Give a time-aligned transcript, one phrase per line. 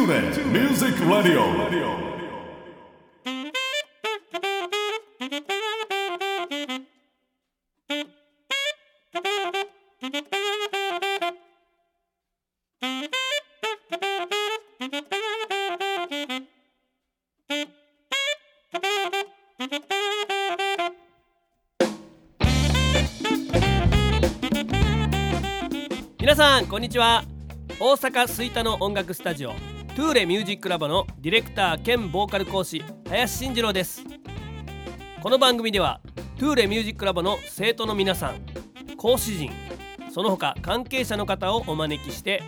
[0.00, 1.44] TuneIn Music Radio.
[26.18, 27.22] 皆さんこんにちは
[27.78, 29.52] 大阪吹田の音楽スタジオ
[29.96, 34.04] トゥーレミュージックラボのディレクター兼ボーカル講師林慎次郎です。
[35.20, 36.00] この番組では
[36.38, 38.36] トゥーレミュージックラボの生徒の皆さん
[38.96, 39.50] 講師陣
[40.14, 42.42] その他関係者の方をお招きして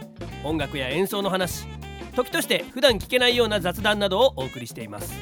[0.44, 1.66] 音楽や演奏の話
[2.14, 5.12] 時として普段聞けないような雑談などをお送りしています。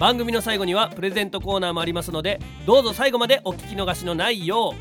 [0.00, 4.74] 番組の最後にはプレゼントコーナーもありますのでどうぞ最後までお聞き逃しのないよ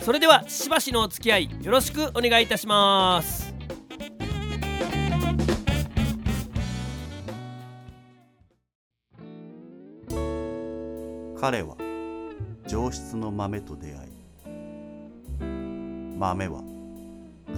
[0.00, 0.04] う。
[0.04, 3.41] それではしばしのお付き合いよろしくお願いいたします。
[11.42, 11.76] 彼は
[12.68, 14.10] 上質の豆と出会い
[16.16, 16.62] 豆は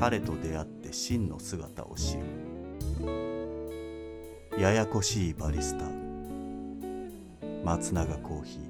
[0.00, 2.22] 彼と出会って真の姿を知る。
[4.58, 5.84] ややこしいバリスタ
[7.62, 8.62] 松永コーヒー。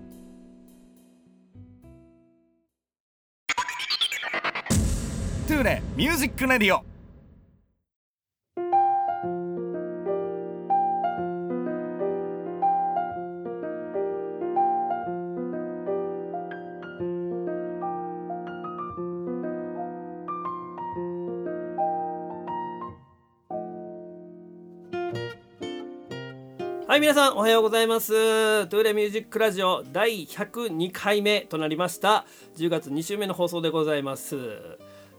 [5.47, 6.94] トゥーレミュージックレディオ。
[27.05, 28.67] 皆さんおはようございます。
[28.69, 32.25] トゥーレミュージックラジオ第102回目となりました。
[32.57, 34.39] 10月2週目の放送でございます。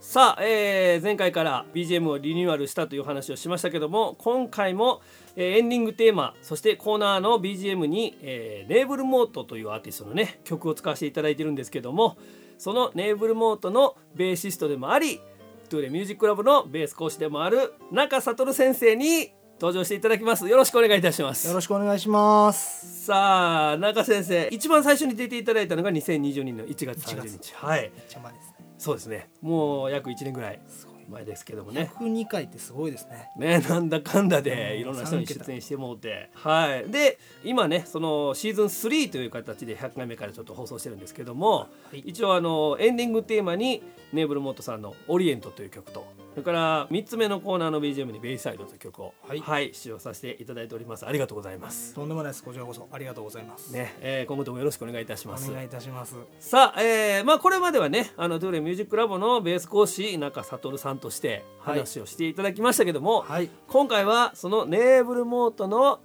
[0.00, 5.00] さあ、えー前回から BGM をリニューアルしたという話をしましたけども今回も、
[5.36, 12.18] えーエンディングテーマそしてコーナーの BGM に、えーネーブルモートというアーティストのね曲を使わせていただいてるんですけども
[12.58, 15.20] そのネーブルモートのベーシストでもあり
[15.68, 20.46] トゥーレミュージックラブのベース講師でもある仲郷先生に登場していただきます。
[20.46, 21.48] よろしくお願いいたします。
[21.48, 23.06] よろしくお願いします。
[23.06, 27.54] さあ中先生一番最初に出ていただいたのが2020年の1月30日。
[27.54, 27.80] はい。
[27.80, 28.54] めっちゃ前ですね。
[28.76, 29.30] そうですね。
[29.40, 30.60] もう約1年ぐらい
[31.08, 31.90] 前ですけどもね。
[31.98, 33.30] 102回ってすごいですね。
[33.38, 34.80] ねなんだかんだでうん。
[34.80, 36.28] いろんな人に出演してもうて。
[36.34, 36.90] はい。
[36.90, 42.00] で今ねそのシーズン3という形で100回目からちょっと放送してるんですけども、はい。
[42.00, 46.04] 一応あのエンディングテーマにネーブルモートさんの「オリエント」という曲と
[46.36, 52.44] それから3つ目のコーナーの BGM に「ベイサイド」という曲をはい出場させていただいておりますありがとうございますとんでもないです。
[52.44, 53.72] こちらこそありがとうございます。
[53.72, 56.14] ね、えー今後ともよろしくお願いいたしおます願いいたします。
[56.38, 66.00] さあ、えーまあこれまではねあのトゥーレミュージックラボのベース講師中悟さんとしてはい話をしていただきましたけども、はい今回はそのネーブルモートの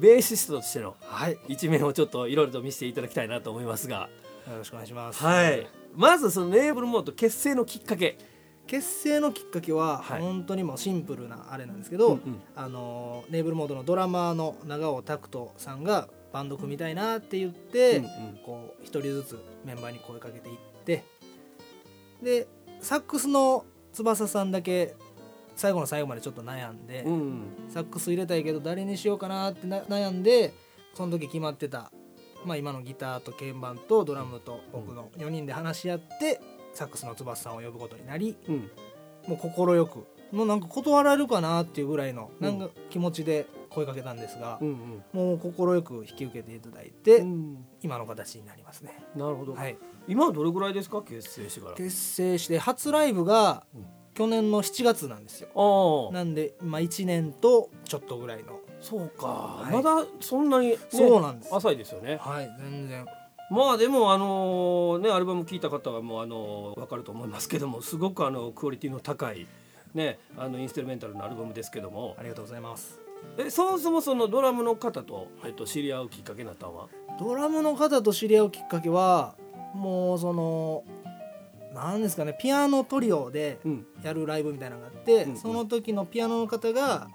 [0.00, 1.34] ベーシストとしてのはい。
[1.34, 4.08] よ一面をちょっといろいろと見せていただきたいなと思いますが、
[4.52, 5.22] ろしくお願いします。
[5.22, 5.64] はい、
[5.94, 8.18] まずそのネーブルモート結成のきっかけ
[8.66, 10.20] 結成のきっかけははい。
[10.20, 12.40] 本当にもうシンプルなあれなんですけど、うんうん。
[12.54, 18.10] あのネーブルモードのドラマーの長尾拓人さんがバンド組みたいなって言って、うんうん。
[18.44, 21.04] こう一人ずつメンバーに声かけていって
[22.22, 22.46] で
[22.80, 24.94] サックスの翼さんだけ
[25.56, 30.52] 最後の最後までちょっと悩んで、うんサックス入れたいけど誰にしようかなってな悩んで
[30.94, 31.90] その時決まってた、
[32.44, 36.40] まあ、今のギターと鍵盤とドラムと僕の4人で話し合って、
[36.76, 38.70] サックスの翼さんを呼ぶことになりうん。
[39.26, 39.50] もう快
[39.86, 42.58] くもうなんか断られるかなっていうぐらいのうん。
[42.58, 47.64] なんか気持ちで声かけたんですが、うんもう快く引き受けていただいて、うん。
[47.82, 49.02] 今の形になりますね。
[49.14, 49.76] なるほど、はい、
[50.08, 51.02] 今はどれぐらいですか？
[51.02, 51.74] 結成してから。
[51.74, 56.10] 結成して初ライブがうん去年の7月なんですよ。
[56.14, 59.74] なんで、まあ、1年とちょっとぐらいの、そうか、はい。
[59.74, 61.54] まだそんなに、ね、そうなんです。
[61.54, 62.16] 浅いですよね。
[62.18, 63.04] はい、全然
[63.50, 69.46] まあでもあのねアルバム聴いた方はもうあの分かると思いますけどもすごくあのクオリティの高い
[69.94, 72.16] ねあのインストゥルメンタルのアルバムですけども。
[72.18, 72.98] ありがとうございます。
[73.38, 76.88] えそもそもそのドラムの方と、えっと、知り合うきっかけになったのは？
[77.18, 79.34] ドラムの方と知り合うきっかけは
[79.74, 80.84] もうその
[81.74, 83.86] なんですかねピアノトリオでうん。
[84.02, 87.08] やるライブみたいなのがあって、うんその時のピアノの方が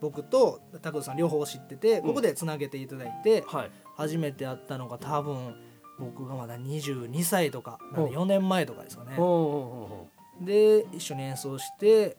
[0.00, 3.70] 僕と拓人さん両方知っててここでつなげていただいて、はい。
[3.96, 5.54] 初めて会ったのが多分
[5.98, 8.22] 僕がまだ22歳とかなんでうん。
[8.22, 9.16] 4年前とかですかね。
[10.40, 12.16] で一緒に演奏して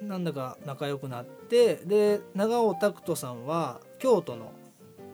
[0.00, 4.52] なんだか仲良くなってで長尾拓人さんは京都の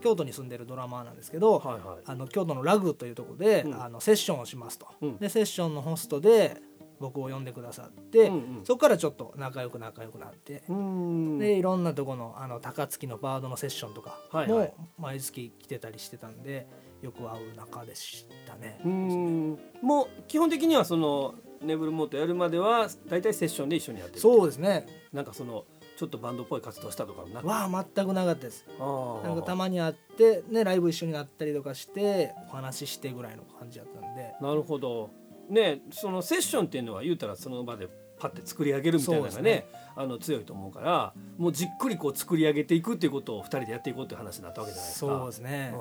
[0.01, 1.99] 京都に住んでるドラマーなんですけど、はいはい。
[2.07, 3.83] あの京都のラグというところで、うん。
[3.83, 5.17] あのセッションをしますと、うん。
[5.19, 6.57] でセッションのホストで
[7.01, 11.39] 僕を呼んでくださって、うんうんそこからちょっと仲良く仲良くなって、うん。
[11.39, 14.69] でいろんなとこのあの高槻のバードのセッションとかはいはい。
[14.79, 16.67] も毎月来てたりしてたんで
[17.03, 18.81] よく会う仲でしたね。
[18.85, 19.59] うん。
[19.83, 24.87] もう基本的にはそのネブルモートやるまでは大体セッションで一緒にやってるそうですね。
[25.13, 25.65] なんかその
[25.97, 27.47] ちょっとバンドっぽい活動したとかもなく。
[27.47, 28.67] は全くなかったです。
[28.79, 29.25] あー。
[29.25, 34.35] なんかたまに会って、ね、ライブ一緒になったりとかしてお話ししてぐらいの感じだったんで。
[34.41, 35.11] なるほど。
[35.51, 37.89] ねそのセッションっていうのは言うたらその場で
[38.21, 39.67] パッて作り上げるみたいなのがねね。
[39.97, 45.07] あの強いと思うからもうじっくりこう作り上げていくっていうことを二人でやっていこうっていう話になったわけじゃないですか。
[45.07, 45.75] そうですね、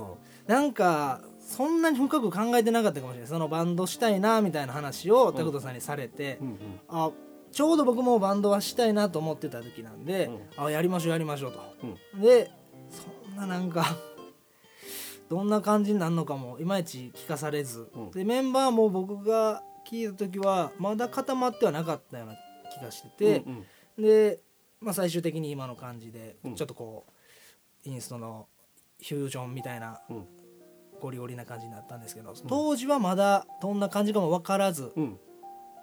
[0.48, 6.58] うなんかそんなに深く考えてなかったかもしれないそのバンドしたいなみたいな話を拓人さんにされて、んうん。
[6.90, 7.12] あ
[7.52, 11.60] ちょうど僕もバンドはしたいなと思ってた時なんで、あやりましょうやりましょうと、
[12.22, 12.52] で
[12.90, 13.96] そんななんか
[15.30, 18.12] どんな感じになるのかもいまいち聞かされず、うん。
[18.12, 22.36] でメンバーも僕が聞いた時はまだ固まってはなかったような
[22.72, 23.66] 気がしてて、うんうん
[23.98, 24.40] で、
[24.80, 27.06] まあ、最終的に今の感じでうんちょっとこ
[27.86, 28.48] うインストの
[29.00, 30.26] フュージョンみたいなうん
[31.02, 35.20] ゴリゴリな感じになったんですけど当時はまだどんな感じかも分からずうん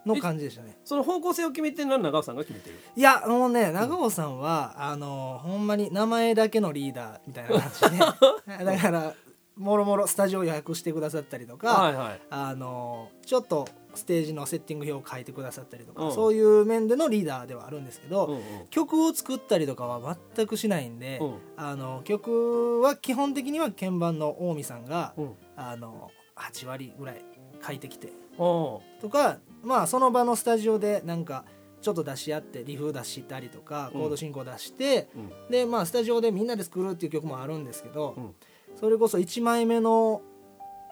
[0.06, 0.78] の感じでしたね。
[0.84, 2.76] その方向性を決めてるのは長尾さんが決めてる？
[2.94, 9.14] いやもうね長尾さんは、あのほんまに名前だけのリーダーみたいな感じで だから
[9.56, 12.20] もろもろスタジオ予約してくださったりとか、はいはい。
[12.30, 16.12] あのちょっとステージのセッティング表を書いてくださったりとか、うん。
[16.12, 18.42] そういう面でのリーダーではあるんですけど、うんうん。
[18.70, 21.34] 曲を作ったりとかは全くしないんで、うん。
[21.56, 25.34] あの曲は基本的には鍵盤の近江さんが、うん。
[25.56, 27.24] あの8割ぐらい
[27.66, 31.46] 書いてきておとかまあその場のスタジオでなんか
[31.80, 34.00] ちょっと出し合ってリフ出したりとかうん。
[34.00, 35.50] コード進行出して、うん。
[35.50, 38.34] でまあスタジオでみんなで作るっていう曲もあるんですけど、うん。
[38.76, 40.20] それこそ1枚目の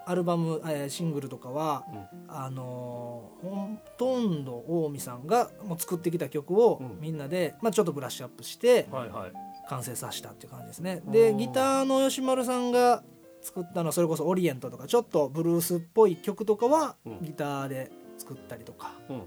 [0.07, 2.07] アルバム、えーシングルとかは、うん。
[2.29, 3.69] あのーほ
[3.99, 6.99] とんど近江さんがもう作ってきた曲をうん。
[7.01, 9.33] みんなで、まあ、ちょっとブラッシュアップしてはいはい。
[9.69, 11.03] 完成させたっていう感じですね。
[11.07, 11.13] おー。
[11.13, 13.03] でギターの吉丸さんが
[13.43, 17.19] 作ったのはそれこそオリエントとかちょっとブルースっぽい曲とかはうん。
[17.23, 19.23] ギターで作ったりとか、うん。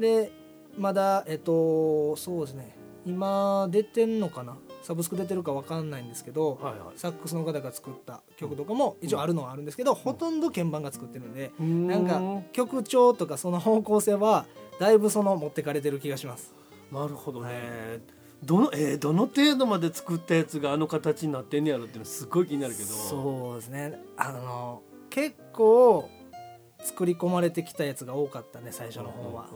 [0.00, 0.30] で
[0.78, 2.76] まだえっとそうですね。
[3.04, 4.56] 今出てんのかな？
[4.82, 6.98] サブスク出てるかわかんないんですけど、はいはい。
[6.98, 14.46] サックスの方が作った曲とかも一応あるのはあるんですけど、ほとんど鍵盤が作ってるんで、ななんか曲調とかその方向性は
[14.80, 16.54] だいぶその持ってかれてる気がします。
[16.90, 18.00] なるほどね。
[18.42, 22.88] どのえーどの程度まで作ったやつがあの形になってんねやろっていうのすごい気になるけど。
[22.88, 26.08] そうですねあの結構
[26.80, 29.46] 作り込まれてきたやつが多かったね最初の方は、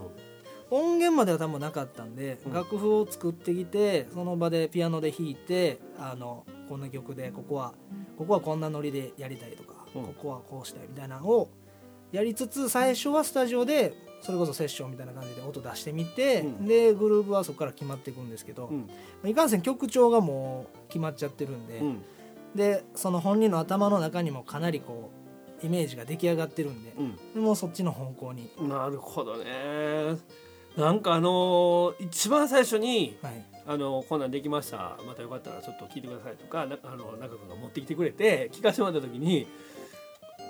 [0.71, 2.53] 音源までは多分なかったんで、うん。
[2.53, 7.73] 楽譜を作ってきてその場でピアノで弾いてあのこんな曲でここは
[8.19, 10.05] ここはこんなノリでやりたいとか、うん。
[10.05, 11.49] ここはこうしたいみたいなのを
[12.13, 16.67] やりつつ最初はスタジオでそれこそセッションみたいな感じで音出してみて、うん。
[16.67, 18.75] でグルーブはそこから決まっていくんですけど、う
[19.27, 19.31] ん。
[19.31, 22.03] いかんせん曲調がもう決まっちゃってるんで、うん。
[22.55, 25.11] でその本人の頭の中にもかなりこ
[25.63, 26.93] うイメージが出来上がってるんで、
[27.35, 28.69] でもうそっちの方向に、うん。
[28.69, 30.17] なるほどね。
[30.77, 34.99] なんかあのー一番最初にはい、あのこんなんできました。
[35.07, 39.47] またよかったらちょっと聞いてくださいとかなあの中君が持ってきてくれて聞かせてもらった時に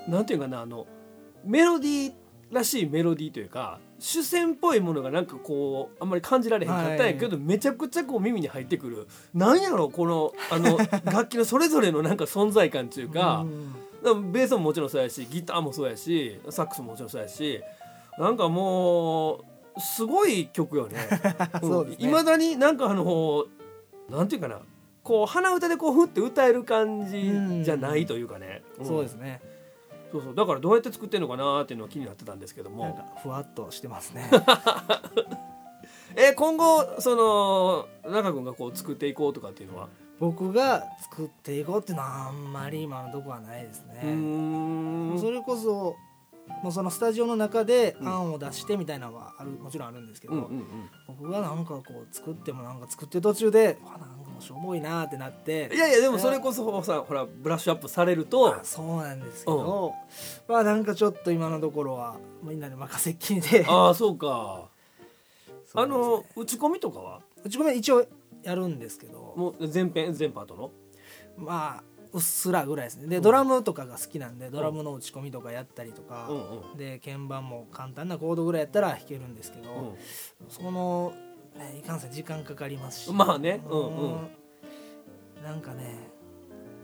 [0.07, 0.85] なんていうかなあの
[1.45, 2.13] メロディー
[2.51, 9.07] らしいメロディーというか主戦っぽいものがなんかこうあんまり感じられへんかったんやけど、めちゃくちゃこう耳に入ってくる。
[9.33, 10.77] なんやろこのあの
[11.11, 13.45] 楽器のそれぞれのなんか存在感というか
[14.03, 17.61] ベースももちろんそうやしギターもそうやしサックスももちろんそうやし
[18.19, 19.45] なんかもう
[19.79, 20.97] すごい曲よね。
[21.97, 23.45] いまだになんかあの
[24.09, 24.59] なんていうかな。
[25.03, 28.85] こう鼻歌でこうふって歌える感じじゃないというかね、ん。
[28.85, 29.39] そうですね。
[30.11, 30.35] そうそう。
[30.35, 34.29] だからどうやって作ってるのかなっていうのが気になってたんですけどなんもかふわっとしてますね。
[36.17, 37.15] え今後そ
[38.03, 39.87] の中君がこう作っていこうとかっていうのは？
[40.19, 44.11] 僕が作っていこうっていうのはあんまり今のとこはないですね。
[44.11, 45.17] ん。
[45.21, 45.95] それこそ
[46.63, 48.07] もうそのスタジオの中でうん。
[48.07, 50.65] 案を出してみたいなのはあるもちろんあるんですけど、うんうんうん。
[51.07, 59.93] 僕がなんかこう作ってもなんか作ってる途中であなんかもうしょぼいなってなっていやいやでもそれこそさほらブラッシュアップされるとあそうなんですけど、
[60.47, 63.65] まあなんかちょっと今のところはみんなで任せっきりで。
[63.67, 64.69] ああそうか。
[64.69, 64.69] あ
[65.65, 65.93] そうね。
[65.93, 67.21] の打ち込みとかは？
[67.43, 68.05] 打ち込みは一応
[68.43, 69.33] やるんですけど。
[69.35, 70.13] もう全編？
[70.13, 70.71] 全パートの？
[71.37, 71.83] まあ
[72.17, 73.07] うっすらぐらいですね。
[73.07, 76.77] でドラムとかが好きなんでドラムの打ち込みとかやったりとか、うんうん。
[76.77, 79.95] で鍵盤も簡単なコードぐらいやったら弾けるんですけど、う
[80.49, 81.13] その、
[81.55, 83.13] ね、いかんせん時間かかりますし。
[83.13, 83.61] まあね。
[83.69, 84.27] うんうん。
[85.43, 86.09] なんかね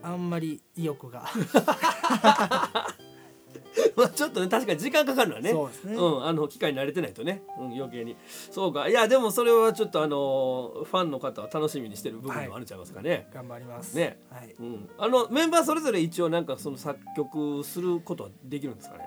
[0.04, 1.26] あんまり意欲が
[3.96, 5.52] まあちょっとね確かに時間かかるのはね。
[5.52, 5.96] そうですね。
[5.96, 8.16] ん、あの機械に慣れてないとね、うん、余計に。
[8.52, 8.88] そうか。
[8.88, 13.96] いやでもそれはちょっとあのファンの方は楽しみにしてる部分もあるんちゃいますかね、頑張ります。
[13.96, 14.20] ね。
[14.30, 14.56] はい。
[14.60, 19.06] うん、あのメンバーそれぞれ一応なんかその作曲することはできるんですかね？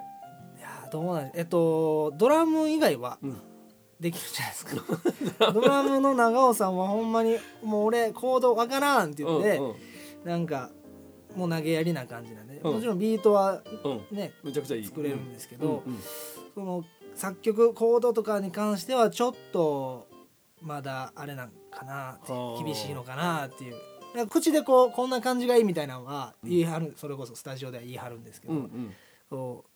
[0.58, 3.40] いやーどうなんえっとドラム以外はうん。
[3.99, 4.66] できるじゃないです
[5.46, 9.75] か、 ドラムの長尾さんはほんまにもう俺コードわからんって言って、うんうん。
[10.26, 10.70] なんか
[11.37, 12.75] もう投げやりな感じなんで、うん。
[12.75, 14.16] もちろんビートはうん。
[14.16, 14.85] ねめちゃくちゃいい。
[14.85, 16.00] 作れるんですけど、うんうん。
[16.55, 20.09] その作曲コードとかに関してはちょっと
[20.61, 22.19] まだあれなんかな
[22.62, 23.75] 厳しいのかなっていう。
[24.31, 28.95] 口でこうこんな感じがいいみたいなのは言い張る、それこそスタジオでは言い張るんですけど、うんうん。
[29.28, 29.66] こ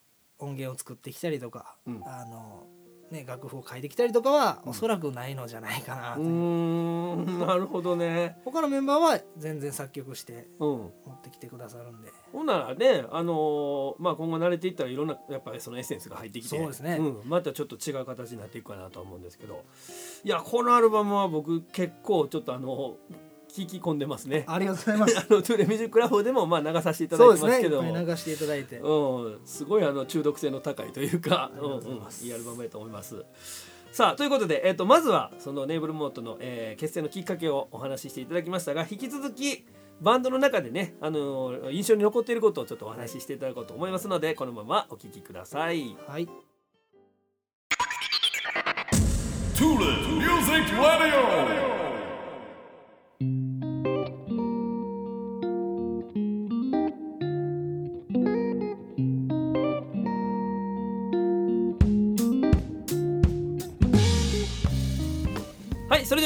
[0.40, 2.02] う音源を作ってきたりとか、うん。
[2.06, 2.66] あの
[3.10, 4.70] ね、楽譜を書いてきたりとかはうん。
[4.70, 6.24] おそらくないのじゃないかなとう。
[6.24, 8.40] んなるほどね。
[8.44, 10.68] 他のメンバーは全然作曲してうん。
[10.68, 12.12] 持ってきてくださるんで。
[12.32, 16.56] ほんならね、あのーまあ、今後慣れていったらいろんなやっぱりそのエッセンスが入ってきて。
[16.56, 16.98] そうですね。
[16.98, 19.64] ん、またちょっと違う形になっていくかなとは思うんですけど。
[20.22, 22.96] いやこのアルバムは僕結構ちょっとあの
[23.50, 24.44] 聞き込んでますね。
[24.46, 25.14] あありがとうございます。
[25.30, 33.24] のトゥーレミュージックラボでもまあ流させていただいいてますけどっぱい流していただいて、うん、すごいあの中毒性の高いというか、ありがとうございいいアルバムだと思います。
[33.92, 39.66] さあということで、えっとまずはそのネーブルモートの、えー結成のきっかけをお話ししていただきましたが引き続き
[40.00, 45.96] バンドの中でね、あのー印象に残っていることをちょっとお話ししていただこうと思いますのでこのままお聞きください。
[46.06, 46.28] はい。
[49.56, 50.80] Tulip Music Radio.
[50.80, 51.59] はいそれで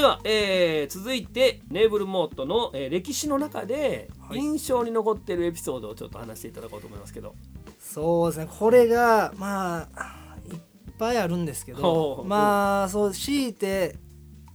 [0.04, 7.34] は、えー続いてネーブルモートの、えー歴史の中ではい印象に残っているエピソードをちょっと話していただこうと思いますけど。
[7.80, 10.58] そうですねこれがまあいっ
[10.98, 13.96] ぱいあるんですけほどうまあそう強いて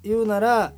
[0.04, 0.74] 言うなら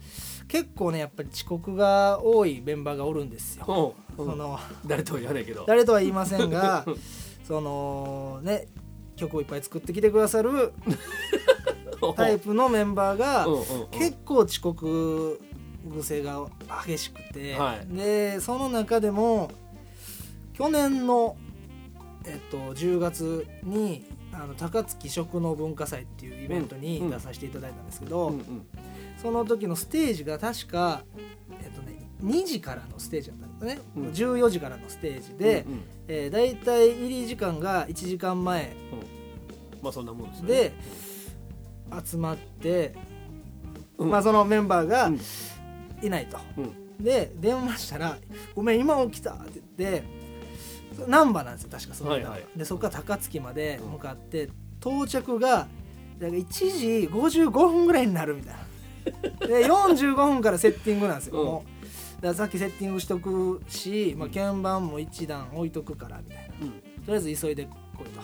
[0.48, 3.96] 結構ねやっぱり遅刻が多いメンバーがおるんですよ。
[4.18, 5.64] うんその誰とは言わないけど。
[5.66, 6.86] 誰とは言いませんが
[7.48, 8.68] そのね
[9.16, 10.74] 曲をいっぱい作ってきてくださる
[12.16, 13.88] タイプのメンバーがうんうんうん。
[13.92, 15.40] 結構遅刻
[15.98, 16.46] 癖が
[16.86, 17.96] 激しくて、はい。
[17.96, 19.52] でその中でも
[20.54, 21.38] 去年の、
[22.26, 28.68] えっと、10月にあの高槻食の文化祭っていうイベントにうん出させていただいたんですけど、うんうん。
[29.22, 31.04] その時のステージが確か、
[31.64, 34.04] えっとね、2時からのステージだったんですね、うん。
[34.12, 35.84] 14時からのステージで、うんうん。
[36.08, 38.74] えー、大体入り時間が1時間前
[39.82, 40.54] まあそんなもんですよね。
[40.54, 40.72] で
[42.04, 42.94] 集まって、
[43.98, 44.10] うん。
[44.10, 45.20] まあ、そのメンバーがうん。
[46.02, 47.04] いないと、うん。
[47.04, 48.18] で電話したら
[48.56, 50.04] 「ごめん今起きた」って言って
[51.08, 52.58] 難波なんですよ確かその時は、はいはい。
[52.60, 55.68] でそこから高槻まで向かって、到着がだか
[56.20, 58.62] ら1時55分ぐらいになるみたいな。
[59.48, 61.46] で45分からセッティングなんですよ、うん。
[61.46, 66.54] もうだからさっきセッティングしとくし、まあ、鍵盤も一段置いとくからみたいな。
[66.62, 66.72] うん。
[66.72, 68.22] とりあえず急いで来いと、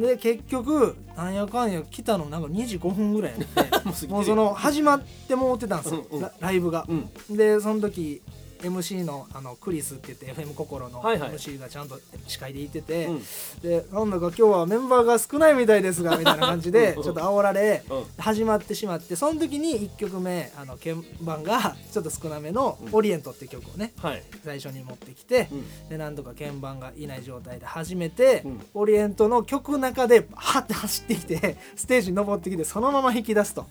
[0.00, 6.22] で結局なんやかんや来たのなんか2時5分ぐらいやって もうその始まってもうてたんですよ、うんうん。
[6.22, 7.36] ラライブが、うん。
[7.36, 8.22] でその時
[8.62, 11.30] MC のあのクリスって言って FM 心のはいはい。
[11.32, 13.22] MC がちゃんと司会でいてて、うん。
[13.62, 17.02] でなんだか今日はメンバーが少ないみたいですがみたいな感じでうん。
[17.02, 18.04] ちょっと煽られうん。
[18.18, 24.22] 始まってしまってその時に1曲目あの鍵盤がちょっと少なめの「オリエント」っていう曲をねはい。
[24.44, 25.88] 最初に持ってきて、うん。
[25.88, 28.66] でなんとか鍵盤がいない状態で始めて、うん。
[28.74, 33.66] オリエントの曲の中でハッて走ってきてステージに登ってきてそのまま引き出すと。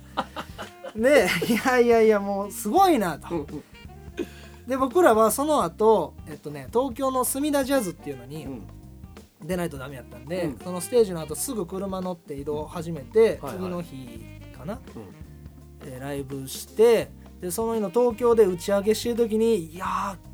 [0.96, 3.27] でいやいやいやもうすごいなと。
[3.36, 3.63] うんうん
[4.67, 8.67] で僕らはその後、えっとね東京の隅田ジャズっていうのにうん。
[9.43, 10.57] 出ないとダメやったんで、うん。
[10.57, 13.53] そのステージの後すぐ車乗って移動を始めて、はいはい。
[13.57, 14.19] 次の日
[14.57, 14.79] かな、うん。
[15.88, 19.86] えーライブしてでその日の東京で打ち上げしてる時に「いや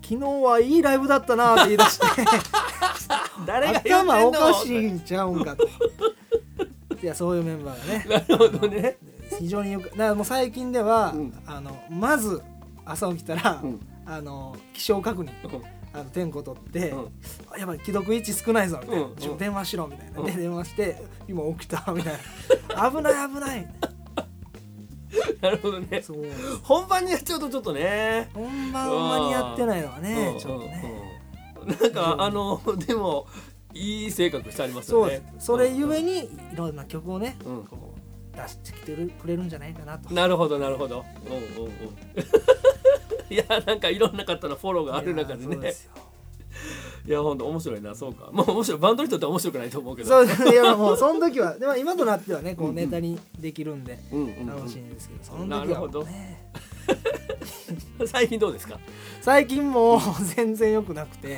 [0.02, 2.06] ー昨日はいいライブだったな」って言い出して。
[3.46, 5.68] 誰が頭おかしいんちゃうんかと。
[5.68, 8.24] いやそういうメンバーがね。
[8.30, 8.98] なるほどね。
[9.40, 11.34] 非常によくだからもう最近では、うん。
[11.46, 12.42] あのまず
[12.86, 15.30] 朝起きたら、うんあの気象確認。
[15.54, 15.64] うん。
[15.94, 17.08] あの点呼取って、うん。
[17.54, 19.16] あやばい既読位置少ないぞみたいな、うん。
[19.16, 20.26] ちょ電話しろみたいな、うん。
[20.26, 22.20] で電話して今起きたみたいな。
[22.90, 23.74] 危ない危ない。
[25.42, 26.02] なるほどね。
[26.02, 26.18] そう。
[26.64, 28.30] 本番にやっちゃうとちょっとね。
[28.34, 30.40] 本番間にやってないのはねうん。
[30.40, 31.14] ちょっとね、
[31.62, 31.68] うん。
[31.68, 33.28] なんかあのでも
[33.74, 35.22] いい性格してありますよね。
[35.40, 37.64] それゆえにいろんな曲をね、うん。
[37.66, 37.94] こ
[38.34, 40.14] う出してきてるくれるんじゃないかなと。
[40.14, 41.04] なるほどなるほど。
[41.26, 41.72] うんうんうん
[43.32, 45.74] いやなんかいろんな方のフォローがある中でね。
[47.08, 48.30] いや本当面白いなそうか。
[48.32, 48.80] まあ面白い。
[48.80, 50.10] バンドにとっては面白くないと思うけど。
[50.26, 54.48] そういやもうその時はでも今となってはねこうネタにできるんでうんうんうん。
[54.48, 56.02] 楽しいんですけどその時はなるほど。
[56.02, 56.44] もうね
[58.06, 58.78] 最近どうですか？
[59.22, 60.00] 最近もう
[60.36, 61.38] 全然良くなくて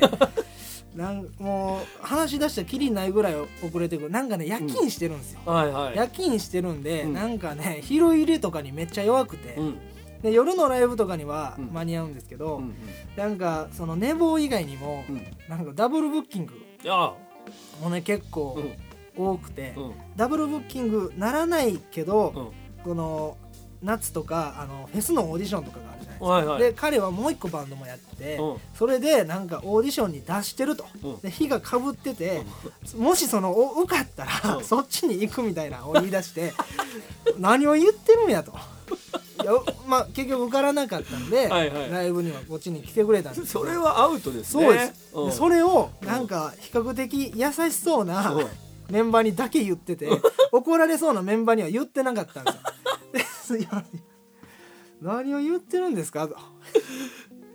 [0.94, 4.10] なんもう話し出したらきりないぐらい遅れてくる。
[4.10, 5.96] なんかね夜勤してるんですよ、はいはい。
[5.96, 7.14] 夜勤してるんで、うん。
[7.14, 9.78] なんかね拾い入れとかにめっちゃ弱くて、うん
[10.22, 11.66] で夜のライブとかにはうん。
[11.72, 12.74] 間に合うんですけど、うん
[13.16, 15.26] なんかその寝坊以外にも、うん。
[15.48, 16.54] なんかダブルブッキング
[17.82, 18.74] もね結構うん。
[19.16, 19.92] 多くて、うん。
[20.16, 22.82] ダブルブッキングならないけど、うん。
[22.82, 23.36] この
[23.82, 26.58] 夏とかあのフェスのオーディションとかがあるじゃないですか、はいはい。
[26.58, 28.56] で彼はもう一個バンドもやってて、うん。
[28.74, 31.20] それでなんかオーディションに出してると、うん。
[31.20, 32.42] で日がかぶってて、
[32.96, 34.64] もしそのお受かったら、うん。
[34.64, 36.52] そっちに行くみたいなを言い出して
[37.38, 38.52] 何を言ってるんやと。
[39.42, 39.52] いや
[39.86, 41.90] まあ結局受からなかったんで、はいはい。
[41.90, 43.46] ライブにはこっちに来てくれたんです。
[43.46, 44.62] それはアウトですね。
[44.64, 45.26] そうです、うん。
[45.26, 48.40] でそれをなんか比較的優しそうな、う。
[48.42, 48.46] ん
[48.90, 50.08] メンバーにだけ言ってて
[50.52, 53.66] 怒られそうなメンバーには言ってなかったんですよ。
[55.00, 56.28] 何を言ってるんですか？
[56.28, 56.36] と。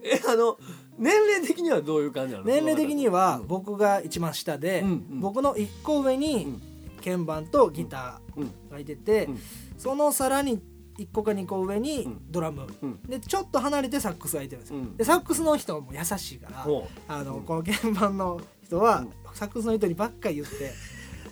[0.02, 0.58] えあの
[0.98, 2.44] 年齢的にはどういう感じなの？
[2.46, 3.46] 年齢的にはうん。
[3.48, 5.20] 僕が一番下で、うんうん。
[5.20, 6.58] 僕の1個上に
[7.04, 8.44] 鍵盤とギタうん。
[8.44, 9.38] ーがいてて、うん。
[9.78, 10.60] そのさらに
[11.00, 12.30] 1個か2個上にうん。
[12.30, 13.02] ドラム、うん。
[13.02, 14.96] でちょっと離れてサックスがいてるんですよ、うん。
[14.96, 19.10] でサックスの人も優しいからほあの、うんこの鍵盤の人は、うん。
[19.34, 20.72] サックスの人にばっかり言って。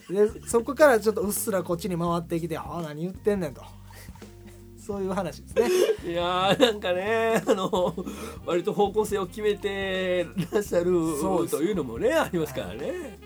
[0.09, 3.61] でそこからちょっとうっすらこっちに回ってきて「ああ何言ってんねん」と。
[4.79, 5.69] そういう話ですね。
[6.07, 7.95] ういやーなんかねあの
[8.47, 10.87] 割と方向性を決めてらっしゃる
[11.51, 13.19] というのもねありますからね、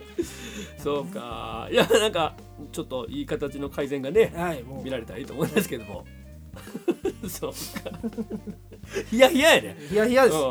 [0.76, 1.68] そうか。
[1.70, 2.34] いやなんか
[2.72, 6.04] ちょっといい形の改善がねはい見られたらいいと思いますけども
[7.28, 7.90] そうか。
[9.10, 9.76] いやいややね。
[9.88, 10.42] ヒヤヒヤです、うん。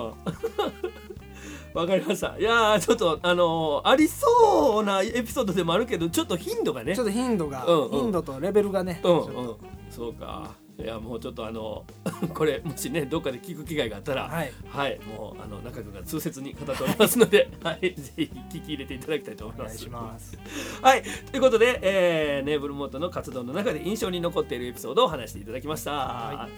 [1.73, 2.37] わかりました。
[2.37, 6.95] いやーちょっとあのーありそうなエピソードでもあるけどちょっと頻度がね。
[6.95, 7.91] ちょっと頻度が、うんうん。
[7.91, 9.25] 頻度とレベルがね、うんうん。
[9.25, 11.85] ちょっとそうかいやもうちょっとあの
[12.33, 19.67] これもしねどっかで聞く機会があったらはいはい、もうあの中君が痛切に語っておりますので、 はい、ぜひ聞き入れていただきたいと思います。
[19.67, 20.37] お願いします。
[20.81, 25.91] はい、ということで、えーネーブルモートの活動の中で印象に残っているエピソードを話していただきました。
[25.91, 26.49] は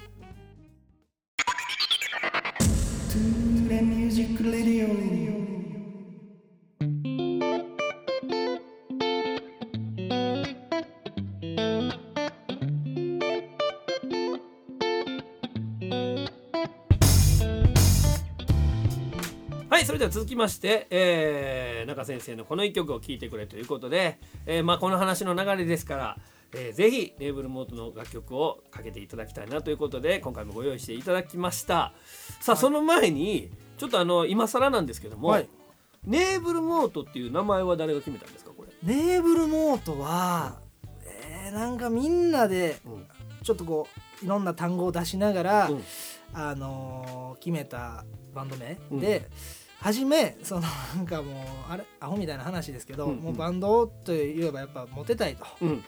[19.84, 26.18] はい、それでは続きまして、えー中先生のこの一曲を聴いてくれということで、えーまあ、この話の流れですから、
[26.54, 31.92] えーぜひネーブルモートの楽曲をかけていただきたいなということで今回もご用意していただきました。
[32.40, 35.50] さあ、その前にちょっとあの今更なんですけども、はい。
[36.06, 40.62] ネーブルモートっていう名前は誰が決めたんですかこれ、ネーブルモートは、
[41.06, 43.06] えーなんかみんなでうん。
[43.44, 43.90] ちょっとこ
[44.22, 45.84] ういろんな単語を出しながら、うん。
[46.32, 49.00] あのー決めたバンド名、うん。
[49.02, 49.30] で
[49.84, 50.62] 初めその
[50.96, 51.84] なんかもうあれ？
[52.00, 53.20] アホみたいな話ですけど、うんうん。
[53.20, 55.46] もうバンドといえばやっぱモテたいと。
[55.62, 55.84] うん。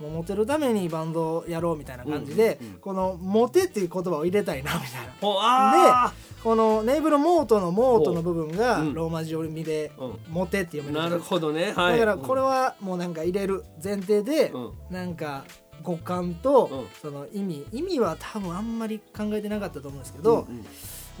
[0.00, 2.80] もうモテるためにバンドをやろうみたいな感じで、うんうんうん。
[2.80, 5.12] この「モテ」っていう言葉を入れたいなみたいな。
[5.20, 14.72] ほあこのネーブルモートのモートの部分がうんローマ字読みでー、うん「モテ」って読めるなるほどね、はい、だからこれはもうなんか入れる前提で、うん。
[14.90, 15.44] なんか
[15.82, 16.86] 五感とうん。
[17.00, 20.66] その意味意味は多分あんまり考えてなかったと思うんですけど、うんうん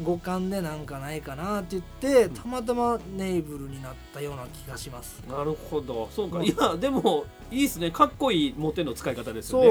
[0.02, 5.20] 五感でなんかないかなって言ってたまたまネイブルになったような気がします。
[5.28, 6.08] なるほど。
[6.12, 6.38] そうか。
[6.38, 6.44] うん。
[6.44, 7.90] いやでもいいですね。
[7.90, 9.70] かっこいいモテの使い方ですよね。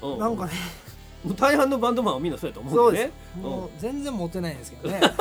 [0.00, 0.18] そううん。
[0.18, 0.52] なんかね。
[1.36, 5.00] 大半のバンドマンはみんなそうやと思そううんででねす、もう全然モテないんですけどね。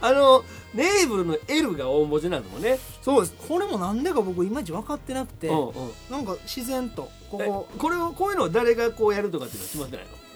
[0.00, 3.34] あのネイブルの L が大文字なのもね、そうです。
[3.48, 5.72] これもなんでか僕いまいち分かってなくて、うんうん。
[6.10, 10.27] なんか自然とこえここれをこういうのを誰がこうやるとかっていうのは決まってないの？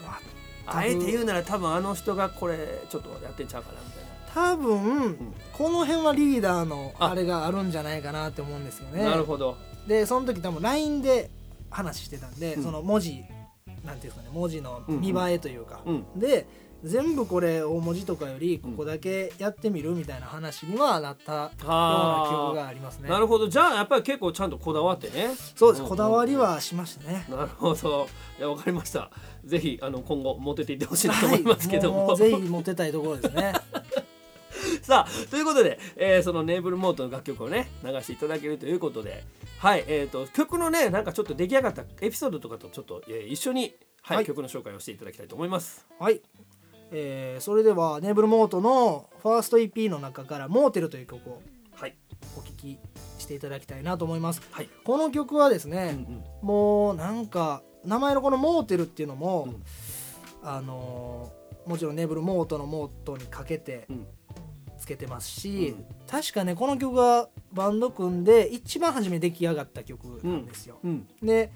[0.66, 2.57] ああえて言うなら多分あの人がこれ
[2.88, 4.03] ちょっとやってんちゃうかなみたい
[4.35, 9.05] 多分、この辺はリーダーのああれがあるんじゃないかなって思うんですよね。
[9.05, 9.59] な、なるほど。
[9.87, 11.31] でその時多分 LINE で
[11.70, 12.62] 話してたんで、うん。
[12.62, 13.25] その文字
[13.85, 16.05] なんていうんですかね文字の見栄えというか、うん。
[16.18, 16.46] で
[16.83, 23.09] 全部これ大文字とかよりここだけやってみるみたいな話にはなったような記憶はがありますね。
[23.09, 23.48] なるほど。
[23.48, 25.31] じゃあやっぱり結構ちゃんとこだわってね。
[25.55, 25.88] そうです、ん。
[25.88, 28.09] こだわりはしましたね、なるほど。
[28.38, 29.11] いやわかりました
[29.44, 33.52] ぜひあの今後モテていってほしいなと思いますけども,、はい、もうぜひモテたいところですね。
[34.83, 39.24] さあということで、えーそのネーブルモートの楽曲をね流していただけるということで。
[39.59, 44.26] はいえー、と曲のねなんかちょっと出来上がったエピソードとかとちょっと、えー一緒に、はいはい。
[44.26, 45.87] 曲の紹介をしていただきたいと思います。
[45.98, 46.20] はい。
[46.90, 51.42] えーそれではネーブルモートのファースト EP の中から「モーテル」という曲を
[51.74, 51.96] はい。
[52.37, 52.78] お聴き
[53.18, 54.42] していただきたいなと思います。
[54.50, 54.68] はい。
[54.85, 56.24] この曲はですうんうね、ん。
[56.42, 59.62] もうなんか名前のこの「モーテル」っていうのも、うん。
[60.42, 64.07] あのーもちろんネーブルモートのモートにかけてうん。
[64.79, 65.85] つけてますし、うん。
[66.09, 70.81] 確かねこの曲がバンド組んで一番初め出来上がった曲なんですよ。
[70.83, 71.07] うん。
[71.23, 71.53] で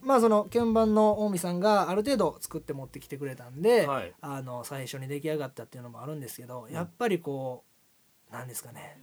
[0.00, 4.12] まあその鍵盤の近江さんがある程度作って持ってきてくれたんで、はい。
[4.22, 7.64] あの最初に出来上がったっていうのもあるんですけど、やっぱりこ
[8.30, 8.98] うなんですかね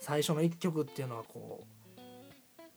[0.00, 1.77] 最初の一曲っていうのはこう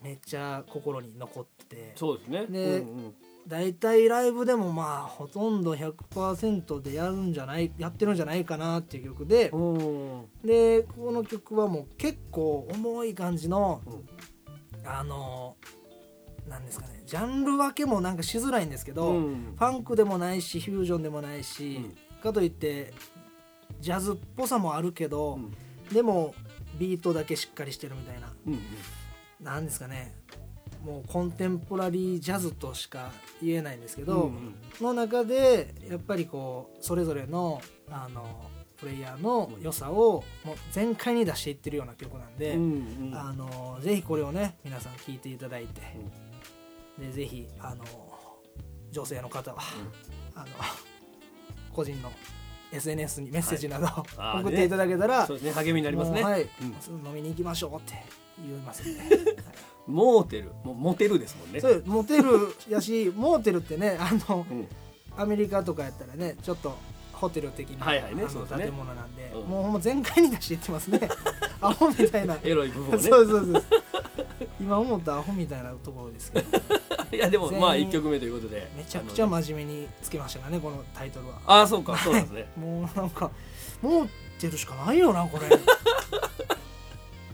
[0.01, 1.91] めっちゃ心に残ってて。
[1.95, 2.45] そうですね。
[2.47, 3.15] でうんうん。
[3.47, 10.25] 大体ライブでもまあほとんど100%でやるんじゃないやってるんじゃないかなっていう曲で、うん。
[10.43, 14.87] でこの曲はもう結構重い感じの、うん。
[14.87, 15.55] あの
[16.47, 17.03] なんですかね。
[17.05, 19.53] ジャンル分けもなんかしづらいんですけど、うん。
[19.57, 21.81] ファンクでもないしフュージョンでもないし、
[22.15, 22.21] うん。
[22.21, 22.93] かといって
[23.79, 25.51] ジャズっぽさもあるけど、うん。
[25.93, 26.35] でも
[26.79, 28.31] ビートだけしっかりしてるみたいな。
[28.47, 28.61] うんなん
[29.43, 30.13] ですかね。
[30.85, 34.55] もうコンテンポラリージャズとしか言えないんですけど、うんうん。
[34.81, 43.15] の中でやっぱりこうそれぞれのあのプレイヤーの良さをもう全開に出していってるような曲なんで、うんうん。
[43.15, 45.81] あのぜひこれをね皆さん聴いていただいて、
[46.97, 47.85] でぜひあの
[48.91, 49.61] 女性の方は、
[50.35, 50.47] あの
[51.71, 52.11] 個人の
[52.71, 55.51] SNS にメッセージなど、あー送っていただけたら、そうですね。
[55.51, 56.21] 励みになりますね。
[56.21, 57.07] もうはい、うん。
[57.07, 58.03] 飲みに行きましょうって
[58.39, 59.35] 言いますんで、
[59.87, 60.51] モーテル。
[60.63, 61.59] もうモテるですもんね。
[61.59, 64.67] そうモテるやし モーテルってねあのうん。
[65.17, 66.77] アメリカとかやったらねちょっと
[67.11, 69.41] ホテル的な、はいはいね建物なんで、うん。
[69.47, 70.99] もうほんま全開に出していってますね。
[71.61, 72.37] アホみたいな。
[72.43, 72.99] エロい部分をね。
[72.99, 73.63] そうそうそう。
[74.59, 76.59] 今思ったアホみたいなところですけど
[77.11, 78.69] いやでもまあ一曲目ということで。
[78.75, 81.33] めちゃくちゃ真面目につけましたからねこのタイトルは。
[81.45, 82.49] ああそうかそうなんですね。
[82.57, 83.31] もうなんか
[83.81, 85.47] モーテルしかないよなこれ。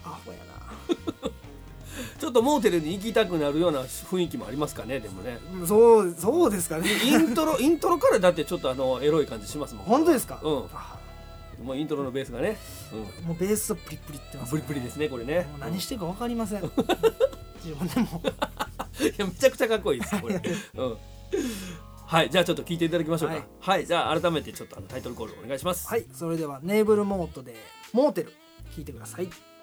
[0.04, 0.58] アホやな。
[2.20, 5.38] ちょっとモーテルに行きたくなるような雰囲気もありますかねでもね。
[5.68, 6.90] そうそうですかね。
[7.04, 9.86] イントロ イントロからだってちょっとあのエロい感じしますもん。
[9.86, 10.66] 本当ですか、うん。
[10.74, 10.98] あ。
[11.64, 12.58] もうイントロのベースがね、
[12.94, 15.48] うもうベースプリプリってまん、す、プリプリですねこれね。
[15.52, 16.72] もう何してるか分かりません
[17.68, 18.22] 自分でも。
[19.00, 20.42] いやめちゃくちゃかっこいいですこれ、
[20.76, 20.98] うん、
[22.08, 23.36] はいじゃあちょっと聞いていただきましょうか。
[23.36, 25.88] ははいい、じゃあ改めてちょっとあのタイトルコールお願いします。
[25.88, 27.56] はいそれではネーブルモートで
[27.94, 28.34] モーテル
[28.76, 29.30] 聞いてください「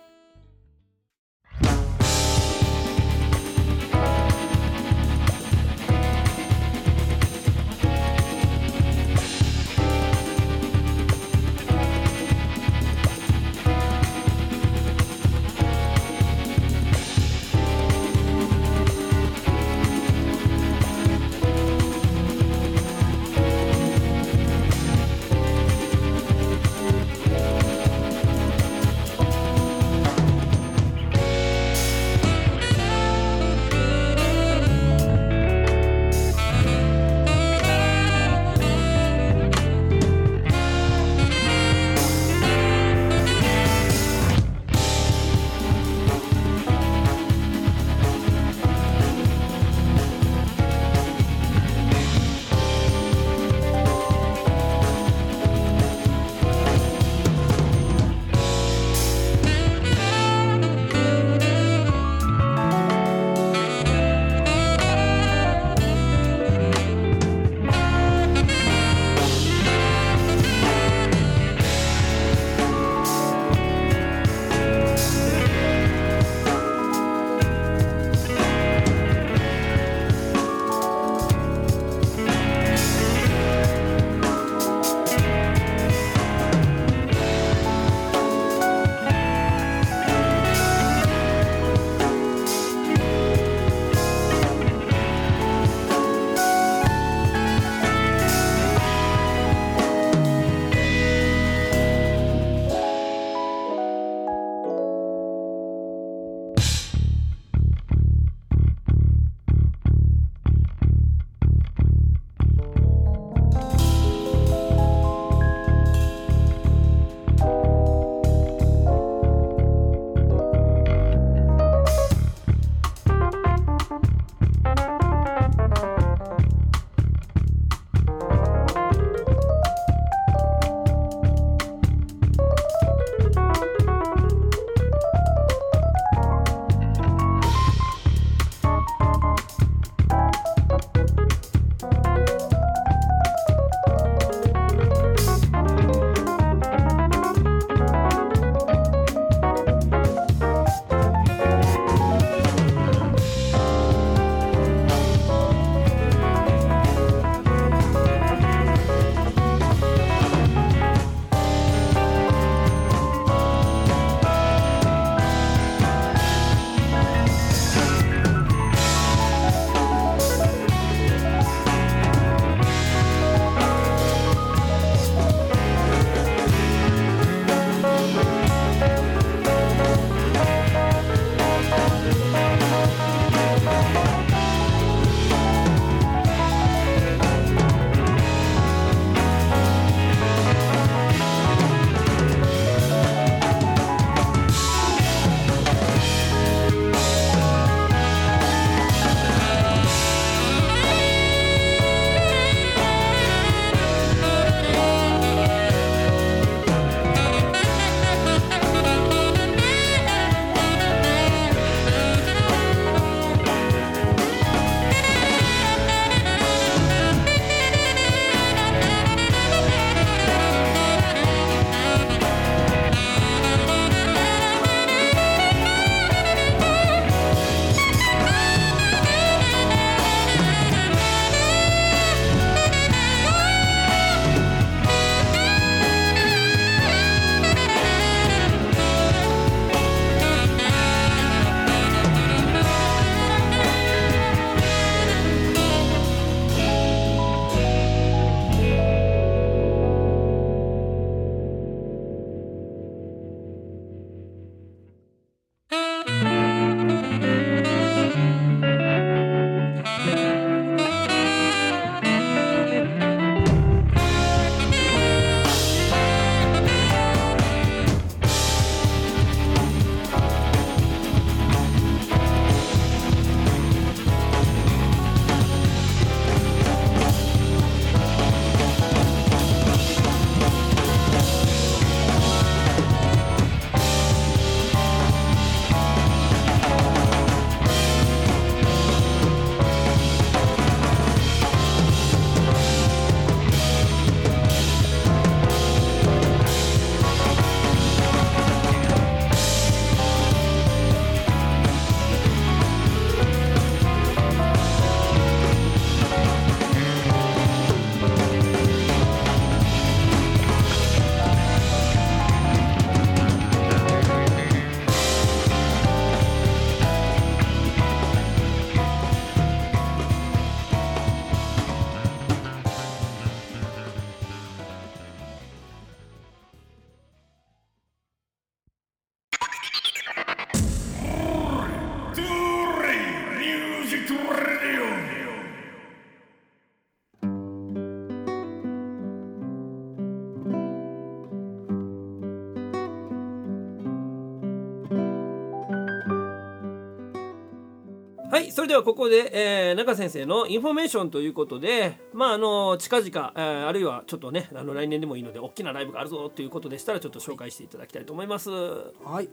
[348.74, 358.50] ではここで、えー、中先生のインフォメーションということでまああの近々、えー、あるいはちょっとねあの来年でもいいので大きなライブがあるぞということでしたらちょっと紹介していただきたいと思います。
[358.50, 359.28] はい。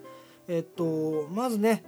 [0.47, 1.83] えっとまずね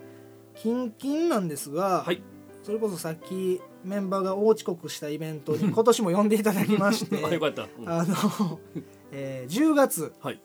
[0.56, 2.24] キンキンなんですが、はい。
[2.64, 7.88] それこそさっきメンバーが大遅刻したイベントに今年も呼んでいただきまして あよかった、うん。
[7.88, 8.60] あの、
[9.14, 10.42] えー10月はい。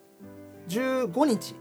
[0.69, 1.55] 15日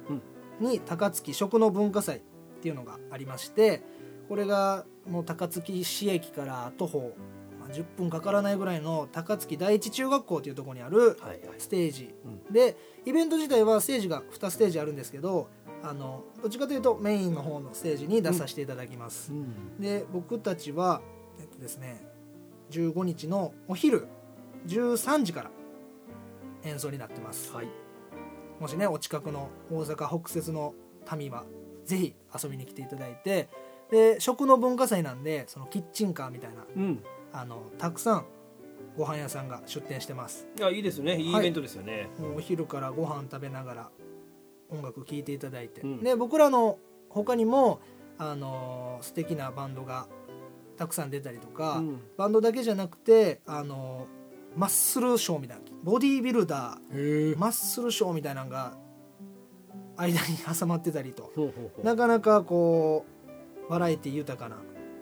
[0.59, 2.19] に高槻食の文化祭っ
[2.59, 3.81] ていうのがありまして
[4.27, 7.13] これがもう高槻市駅から徒歩
[7.59, 11.39] まあ10分かからないぐらいの高槻第一中学校っていうところにあるはいはい。
[11.57, 12.13] ステージ。
[12.51, 15.49] でイベント自体はステージが2ステージあるんですけど
[15.83, 19.79] あのどっちかというとメインの方のステージに出させていただきます、うん。
[19.79, 21.01] で僕たちは
[21.39, 22.05] えっとですね
[22.71, 24.07] 15日のお昼
[24.67, 25.51] 13時から
[26.63, 27.53] 演奏になってます。
[27.53, 27.67] はい。
[28.59, 30.73] もしねお近くの大阪北摂の
[31.15, 31.45] 民は
[31.85, 33.49] ぜひ遊びに来ていただいて
[33.91, 37.03] で食の文化祭なんでそのキッチンカーみたいなうん。
[37.33, 38.25] あのたくさん
[38.97, 40.47] ご飯屋さんが出店してます。
[40.57, 41.17] いやいいですね。
[41.17, 41.27] い。
[41.27, 43.89] いイベントですよね、もうお昼からご飯食べながら
[44.69, 46.03] 音楽聴いていただいて、うん。
[46.03, 47.79] で僕らの他にも
[48.17, 50.07] あの素敵なバンドが
[50.77, 51.99] たくさん出たりとか、うん。
[52.17, 54.07] バンドだけじゃなくてあの
[54.55, 58.75] マッスルショーみたいなボディービルダーマッスルショーみたいなのが
[59.97, 61.31] 間に挟まってたりと。
[61.83, 63.16] なかなかこう
[63.69, 64.57] バラエティ豊かな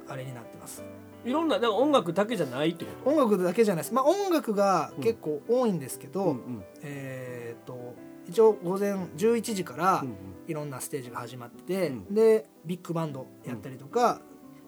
[0.08, 0.84] あれになってます。
[1.24, 3.10] いろんなだから音楽だけじゃないってこと？
[3.10, 3.94] 音楽だけじゃないです。
[3.94, 6.30] まあ音楽が結構多いんですけど、うん。
[6.30, 7.96] うんえー、と
[8.28, 10.16] 一応午前11時からうん
[10.48, 12.14] いろんなステージが始まってて、うん。
[12.14, 14.22] でビッグバンドやったりとか、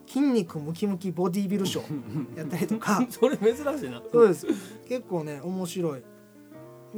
[0.07, 3.05] 筋肉ムキムキボディービルショーやったりとか。
[3.11, 4.01] それ珍しいな。
[4.11, 4.47] そうです。
[4.87, 6.03] 結構ね面白い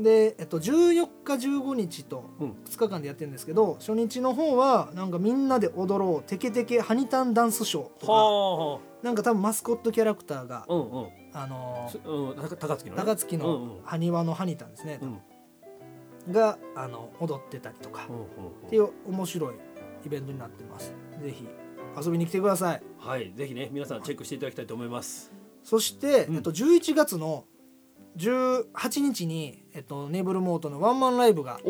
[0.03, 2.51] で、えっと、14日15日とうん。
[2.65, 8.11] 2日間でやってるんですけど初日の方はなんかみんなで踊ろうテケテケハニタンダンスショーとか。
[8.11, 11.07] はあなんか多分マスコットキャラクターが、うんうん。
[11.33, 13.03] あのーすうん高高槻のね。
[13.05, 15.19] 高槻うんの埴輪のハニタンですねう、ん
[16.33, 18.23] があの踊ってたりとか、うんうん
[18.67, 19.55] っていう面白い
[20.05, 20.93] イベントになってます。
[21.23, 21.47] ぜひ
[22.03, 22.83] 遊びに来てください。
[22.97, 25.31] はいぜひね皆さんチェックしていただきたいと思います。
[25.63, 26.35] そして、うん。
[26.35, 27.45] えっと、11月の
[28.17, 31.61] 18日に、えっと、ネーブルモートのワンマンライブが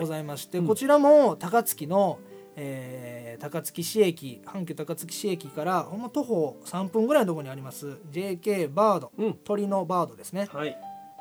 [0.00, 0.66] ございまして、うん。
[0.66, 2.18] こちらも高槻の、
[2.56, 9.34] えー高槻市駅阪急高槻市駅からほんま徒歩3分ぐらいのところにあります JK バード、うん。
[9.44, 10.48] 鳥のバードですね。
[10.52, 10.68] はい。
[10.70, 10.74] っ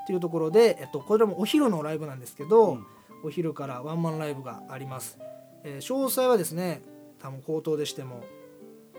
[0.07, 2.85] ていうところで、えっと、これもお昼のライブなんですけど、うん。
[3.23, 5.19] お昼からワンマンライブがあります、
[5.63, 6.81] えー詳細はですね
[7.19, 8.23] 多分口頭でしても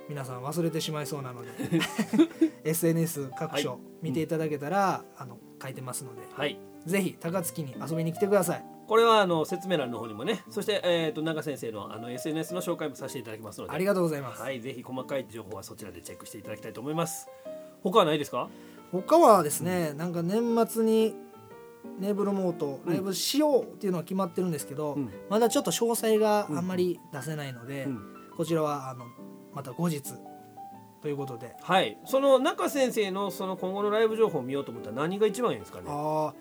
[0.09, 1.49] 皆さん忘れてしまいそうなので
[2.64, 3.79] SNS 各所はい。
[4.03, 6.23] 見ていただけたら、あの書いてますので。
[6.33, 8.64] はいぜひ高槻に遊びに来てください。
[8.87, 13.73] これはあの説明欄の方にもねそして、えー、と中先生のあの SNS の紹介もさせていただきますので。
[13.73, 17.29] ありがとうございます、はいぜひ細かい情報はそちらでチェックしていただきたいと思います。
[17.83, 18.49] 他はないですか？
[18.93, 21.14] 他はですねなんか年末に
[22.01, 25.11] ネーブルモートライブしようっていうのは決まってるんですけど、うん。
[25.29, 28.01] まだちょっと詳細があんまり出せないので、うん。
[28.37, 29.05] こちらはあの
[29.55, 30.03] また後日
[31.03, 31.55] ということで。
[31.63, 31.99] はい。
[32.07, 35.85] その中先生のその今後のライブ情報を見ようと思ったら何が一番いいんですかね？
[35.89, 36.35] あ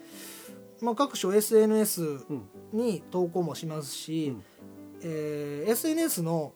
[0.82, 0.86] ー。
[0.86, 2.50] まあ各所 SNS うん。
[2.74, 4.44] に投稿もしますし、うん。
[5.04, 6.54] えー SNS の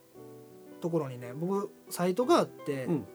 [0.81, 3.05] ところにね僕サイトがあって、うん。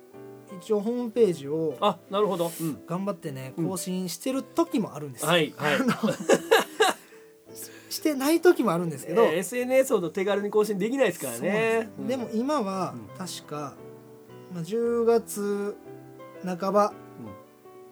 [0.58, 3.68] 一応ホームページをあなるほど、うん、頑張ってねうん。
[3.68, 5.74] 更新してる時もあるんです、はいはい。
[5.74, 5.92] あの
[7.90, 11.90] してない時もあるんですけど、えー SNS ほど手軽に更新できないですからね。
[12.00, 13.26] すでも今はうん。
[13.26, 13.74] 確か、
[14.52, 15.76] まあ、10月
[16.44, 16.92] 半ば、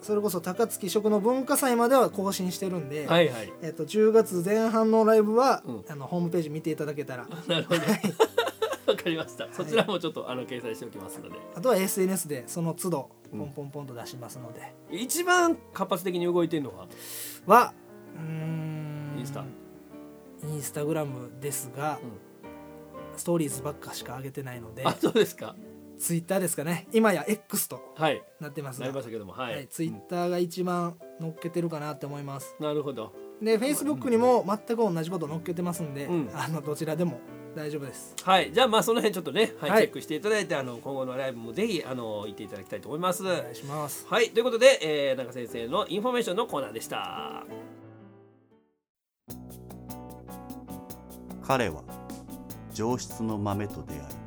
[0.01, 3.53] それこそ高槻食の文化祭までは更新してるんで、はいはい。
[3.63, 5.85] えっと10月前半のライブは、うん。
[5.89, 7.27] あのホームページ見ていただけたら。
[7.49, 7.81] なるほど。
[8.87, 9.49] わかりました。
[9.53, 11.37] そちらもちょっとあの掲載しておきますので。
[11.55, 13.41] あとは SNS でその都度うん。
[13.41, 16.87] ポンポンポンと出しますので、一番活発的に動いてるのは？
[17.47, 17.75] は
[18.15, 19.17] うーん。
[19.19, 19.45] インスタ。
[20.45, 21.99] インスタグラムですが、
[23.17, 24.85] ストーリーズばっかしか上げてないので。
[24.85, 25.57] あそうですか
[25.99, 26.87] ツイッターですかね。
[26.93, 28.23] 今や X とはい。
[28.41, 28.87] なってますが。
[28.87, 32.55] なりましたけどもはい、はい、ツイッターが一番載っけてるかなって思います。
[32.59, 33.13] うんなるほど。
[33.43, 36.31] で Facebook にも全く同じこと載っけてますんで、うん。
[36.35, 37.21] あのどちらでも
[37.55, 38.15] 大丈夫です。
[38.23, 38.53] はい。
[38.53, 39.81] じゃあまあその辺ちょっとね、はいはい。
[39.83, 43.23] チェックしていただいてあの今後のライブもぜひあの行っていただきたいと思います。
[43.23, 44.07] お願いします。
[44.09, 44.31] はい。
[44.31, 47.45] ということで、えー、中先生のインフォメーションのコーナーでした。
[51.43, 51.83] 彼は
[52.75, 54.26] 上質の豆と出会い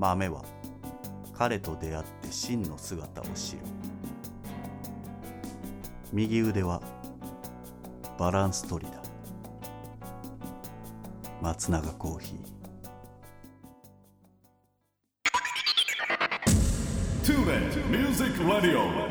[0.00, 0.42] 豆は
[1.34, 3.58] 彼と出会って真の姿を知る。
[6.10, 6.80] 右腕は
[8.18, 9.02] バランス取りだ。
[11.42, 12.40] 松永コーヒー。
[17.22, 19.10] TuneIn Music Radio.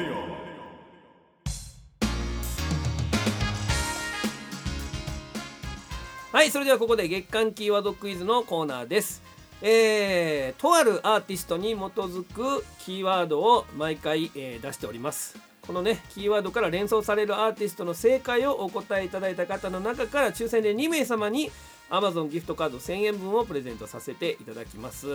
[6.32, 9.29] はいそれではここで月間キーワードクイズのコーナーです
[9.62, 15.38] えーとあるアーティストに基づくキーワードを毎回、えー出しております。
[15.68, 21.52] このねキーワードから連想されるアーティストの正解をお答えいただいた方の中から抽選で2名様に
[21.92, 25.08] Amazon ギフトカード1000円分をプレゼントさせていただきます。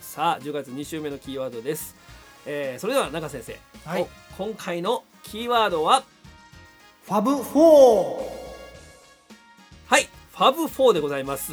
[0.00, 1.96] さあ10月2週目のキーワードです、
[2.44, 4.02] えーそれでは中先生、はい。
[4.02, 6.02] お今回のキーワードは？
[7.04, 8.16] ファブ4
[9.86, 11.52] はい、ファブ4でございます。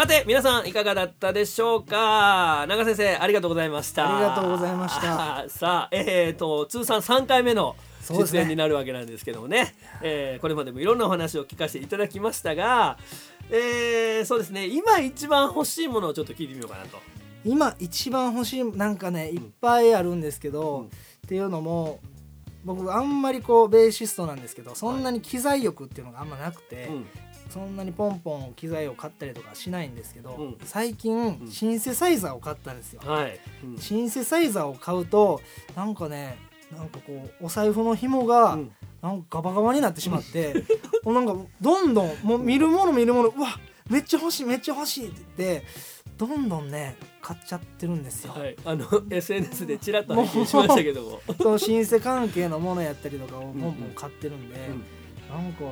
[0.00, 2.64] さて、皆さん、いかがだったでしょうか？
[2.66, 4.16] 長先生、ありがとうございました。
[4.16, 5.44] ありがとうございました。
[5.52, 7.76] さあ、えーと、通算3回目の
[8.08, 12.96] 出演になるわけなんですけどもね、えーこれまでもいろんなお話を聞かせていただきましたが、
[13.50, 16.96] えーそうですね、今一番欲しいものをちょっと聞いてみようかなと。
[17.44, 20.86] 今一番欲しいなんかねいっぱいあるんですけど、うん。
[20.86, 20.88] っ
[21.28, 22.00] ていうのも
[22.64, 27.06] 僕あんまりこうベーシストなんですけどそんなに機材欲っていうのがあんまなくて、うん
[27.50, 30.56] そんなにポンポン機材を買ったりとかしないんですけど、うん。
[30.64, 31.48] 最近ん。
[31.50, 33.40] シンセサイザーを買ったんですよ、はい。
[33.64, 33.78] うん。
[33.78, 35.40] シンセサイザーを買うと
[35.76, 36.38] なんかね
[36.76, 38.72] なんかこうお財布の紐がうん。
[39.02, 40.62] なんかガバガバになってしまって、
[41.04, 45.66] もうなんかどんどんもう見るもの見るものうわめっちゃ欲しいめっちゃ欲しいって言って
[46.18, 54.84] どんどんね買っちゃってるんですよ、はい、あの SNS でちらっと拝見しましたけども、 そのシンセ関係のものやったりとかをポンポン買ってるんで、うん。
[55.30, 55.64] なんか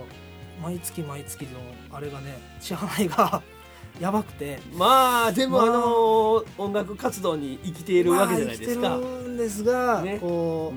[0.63, 1.51] 毎月毎月の
[1.93, 3.43] あれがね支払いが
[4.01, 4.61] やばくて。
[4.75, 8.89] まあでも、まああの音楽活動に生きているわけじゃないですか。
[8.91, 10.19] まあ生きてるんですが、ね。
[10.21, 10.73] こ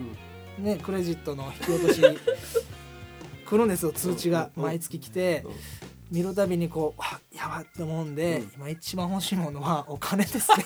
[0.57, 0.63] うん。
[0.63, 2.01] うねクレジットの引き落とし
[3.45, 4.49] 来るんですよ通知が。
[4.55, 4.63] うん。
[4.63, 6.17] 毎月来てうん。
[6.17, 8.51] 見るたびにこうあやばって思うんで、うん。
[8.55, 10.65] 今一番欲しいものはお金ですね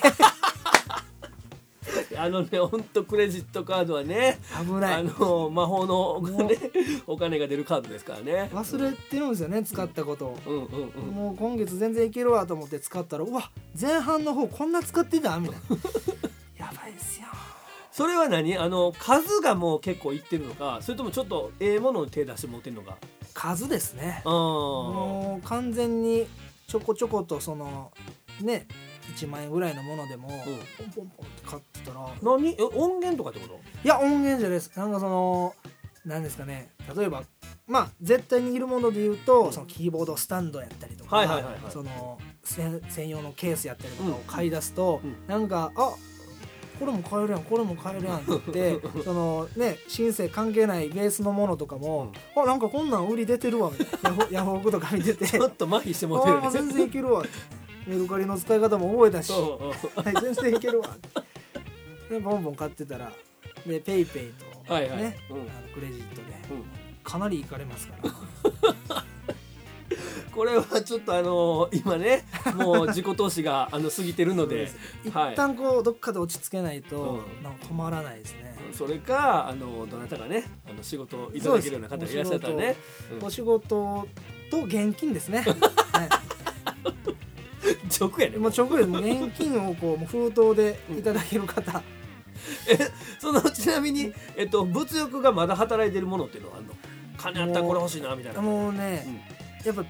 [2.18, 6.58] あのね、本当クレジットカードはね、危ないあの魔法のお金
[7.06, 8.50] お金が出るカードですからね。
[8.52, 10.38] 忘れてるんですよね使ったことを。
[10.46, 11.14] うんうんうん。
[11.14, 15.76] もう今月全然いけるわと思って使ったらうわ前半の方こんな使ってたみたいな
[16.66, 17.26] やばいですよ
[17.92, 18.56] それは何？
[18.58, 22.96] あの数がもう結構いってるのか、それともちょっとええものに手出して持ってるのか？
[23.32, 26.26] 数ですねもう完全に
[26.66, 27.92] ちょこちょことその
[28.40, 28.66] ね
[29.14, 30.38] 1万円ぐらいのものでも、ポン
[30.90, 32.50] ポンポンって買ってたら何？
[32.50, 33.60] え音源とかってこと？
[33.84, 34.76] いや音源じゃないです。
[34.76, 35.54] なんかその
[36.04, 36.70] なんですかね。
[36.96, 37.22] 例えば
[37.66, 41.60] まあ絶対にいるもので言うと、そのキーボードスタンドやったりとか、はいはいはいはい。
[41.70, 45.16] その専専用のケースやったりとかを買い出すと、うん。
[45.26, 45.94] なんかあ
[46.78, 54.26] これも買えるやんこれも買えるやんって そのねシンセ関係ないベースのものとかも、あなんかこんなん売り出てるわみたいな。
[54.30, 55.26] ヤフオクとか見てて。
[55.26, 57.24] ちょっと麻痺して持ってるああ全然いけるわ
[57.86, 59.72] メルカリの使い方も覚えたし、は
[60.10, 60.96] い、 全然いけるわ
[62.10, 63.12] でボンボン買ってたら
[63.66, 64.32] でペイペイ
[64.66, 64.98] と、はいはい。
[64.98, 65.36] ね、うん。
[65.36, 66.64] あのクレジットでうん。
[67.02, 68.10] かなりいかれますから。
[70.32, 72.24] これはちょっとあの今ね
[72.56, 74.70] もう自己投資が あの過ぎてるので
[75.04, 75.34] 一はい。
[75.34, 77.20] 旦こうどっかで落ち着けないと、うん。
[77.68, 82.76] 止まらないですね、それかあのどなたかねあの仕事をいただけるような方がいらっしゃったらね。
[83.22, 84.06] お仕事
[84.50, 85.44] と現金ですね、
[85.92, 86.08] はい
[88.00, 91.82] 直やねもう直で現金をこう封筒でいただける方、
[93.18, 96.72] そのちなみに、えっと、物欲がまだ働いてるものっていうのはあるの？
[97.16, 99.24] 金あったらこれ欲しいなみたいな、もうね、
[99.64, 99.84] やっぱ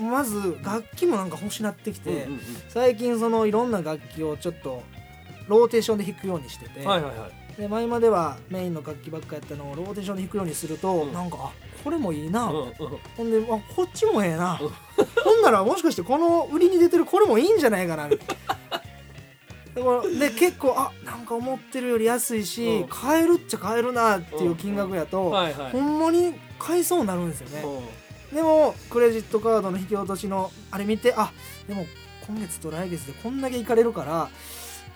[0.00, 4.82] まず楽器もなんか欲しなってきて、うんうん最近そのいろんな楽器をちょっと
[5.48, 7.60] ローテーションで弾くようにしてて、うんはいはいはい。
[7.60, 11.12] で前まではメインの楽器ばっかやったのをローテーションで弾くようにすると、うん。
[11.12, 11.52] なんかあ
[11.88, 12.72] これもいいな、うんうん。
[13.16, 14.68] ほんであこっちもええな、うん。
[15.24, 18.08] ほんならもしかしてこの売りに出てるこれもいいんじゃないかな。
[18.08, 18.18] で
[20.36, 22.88] 結構あなんか思ってるより安いし、うん。
[22.88, 25.72] 買えるっちゃ買えるなっていう金額やと、はいはい。
[25.72, 27.64] ほんまに買いそうになるんですよね、
[28.30, 28.36] うん。
[28.36, 31.32] でもクレジットカードの引き落としのあれ見てあ
[31.66, 31.86] でも
[32.26, 34.28] 今月と来月でこんだけいかれるから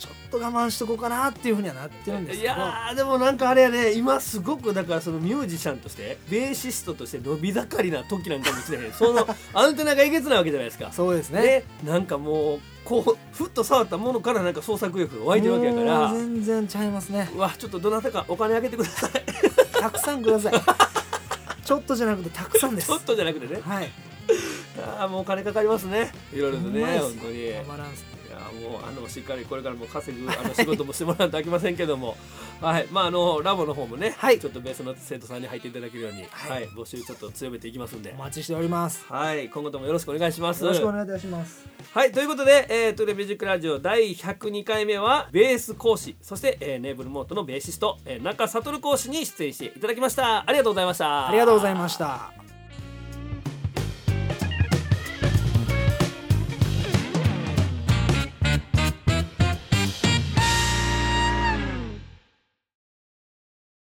[0.03, 2.55] ちょっと我慢しとこうかなっていうふうにはなってるんですいけど。
[2.55, 8.93] やーでもなんかあれやね今すごくだからそのミュージシャンとしてベーシストとして伸び盛りな時なんかもしれへん。
[8.95, 9.25] その
[9.55, 10.91] アンテナがえげつないわけじゃないですか。
[10.93, 11.41] そうですね。
[11.43, 16.09] ねなんかもうこうふっと触ったものからなんか創作意欲が湧いてるわけやから。
[16.09, 17.31] もう全然ちゃいますね。
[17.33, 19.13] うわちょっとどなたかお金あげてください。
[19.81, 20.55] たくさんください。
[21.65, 22.89] ちょっとじゃなくてたくさんです。
[22.89, 23.61] ちょっとじゃなくてね。
[23.63, 23.91] はい。
[24.99, 26.11] ああもうお金かかりますね。
[26.33, 27.03] いろいろとねほんまです。
[27.05, 27.45] 本当に。
[27.45, 32.17] いやたまらんっすもうあのしっかりこれからも稼ぐあの仕事もしてもらわないとあきませんけども。
[32.61, 32.87] はい。
[32.93, 34.39] まああのラボの方もね、はい。
[34.39, 36.65] ちょっとベースの生徒さんに入っていただけるように、ははい。
[36.65, 38.15] い募集ちょっと強めていきますんで。
[38.17, 39.05] お待ちしております。
[39.09, 39.49] はい。
[39.49, 40.63] 今後ともよろしくお願いします。
[40.63, 41.67] よろしくお願いいたします。
[41.93, 42.13] はい。
[42.13, 50.45] ということで、えー、トゥレミュージックラジオ第102回目はベース講師そして、えー、ネーブルモートのベーシスト、えー、中悟講師に出演していただきました。
[50.47, 51.29] ありがとうございました。
[51.29, 52.42] ありがとうございました